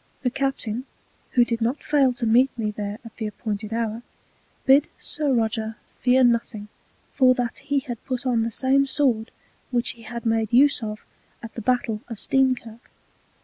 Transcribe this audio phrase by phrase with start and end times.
[0.22, 0.86] ]The Captain,
[1.32, 4.04] who did not fail to meet me there at the appointed Hour,
[4.66, 6.68] bid Sir Roger fear nothing,
[7.12, 9.32] for that he had put on the same Sword
[9.72, 11.04] which he made use of
[11.42, 12.82] at the Battel of _Steenkirk.